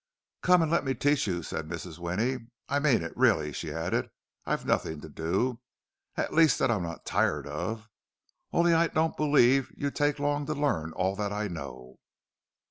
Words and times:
"Come 0.41 0.63
and 0.63 0.71
let 0.71 0.83
me 0.83 0.95
teach 0.95 1.27
you," 1.27 1.43
said 1.43 1.67
Mrs. 1.69 1.99
Winnie. 1.99 2.47
"I 2.67 2.79
mean 2.79 3.03
it, 3.03 3.15
really," 3.15 3.51
she 3.53 3.71
added. 3.71 4.09
"I've 4.47 4.65
nothing 4.65 4.99
to 5.01 5.09
do—at 5.09 6.33
least 6.33 6.57
that 6.57 6.71
I'm 6.71 6.81
not 6.81 7.05
tired 7.05 7.45
of. 7.45 7.87
Only 8.51 8.73
I 8.73 8.87
don't 8.87 9.15
believe 9.15 9.71
you'd 9.77 9.95
take 9.95 10.17
long 10.17 10.47
to 10.47 10.55
learn 10.55 10.91
all 10.93 11.15
that 11.17 11.31
I 11.31 11.47
know." 11.49 11.99